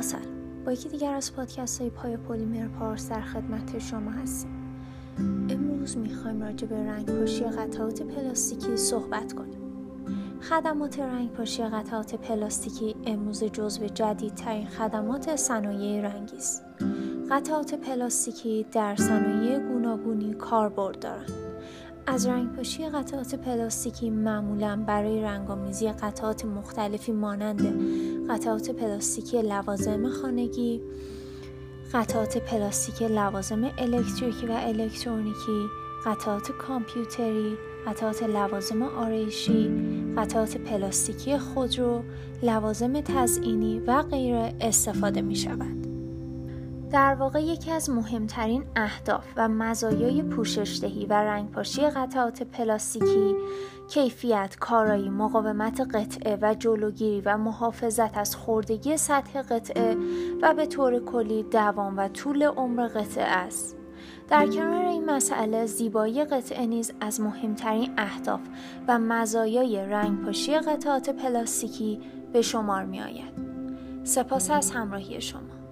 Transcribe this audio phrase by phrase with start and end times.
[0.00, 4.50] سلام با یکی دیگر از پادکست های پای پلیمر پارس در خدمت شما هستیم.
[5.48, 9.58] امروز می‌خوایم راجع به رنگ پاشی قطعات پلاستیکی صحبت کنیم.
[10.40, 16.62] خدمات رنگ پاشی قطعات پلاستیکی امروز جزو جدیدترین خدمات صنایع رنگی است.
[17.30, 21.43] قطعات پلاستیکی در صنایع گوناگونی کاربرد دارند.
[22.06, 27.62] از رنگپاشی قطعات پلاستیکی معمولا برای رنگامیزی قطعات مختلفی مانند
[28.30, 30.80] قطعات پلاستیکی لوازم خانگی
[31.92, 35.66] قطعات پلاستیک لوازم الکتریکی و الکترونیکی
[36.06, 39.70] قطعات کامپیوتری قطعات لوازم آرایشی
[40.16, 42.02] قطعات پلاستیکی خودرو
[42.42, 45.93] لوازم تزئینی و غیره استفاده می شود
[46.94, 53.34] در واقع یکی از مهمترین اهداف و مزایای پوششدهی و رنگپاشی قطعات پلاستیکی
[53.88, 59.96] کیفیت، کارایی، مقاومت قطعه و جلوگیری و محافظت از خوردگی سطح قطعه
[60.42, 63.76] و به طور کلی دوام و طول عمر قطعه است.
[64.28, 68.40] در کنار این مسئله زیبایی قطعه نیز از مهمترین اهداف
[68.88, 72.00] و مزایای رنگپاشی قطعات پلاستیکی
[72.32, 73.34] به شمار می آید.
[74.04, 75.63] سپاس از همراهی شما.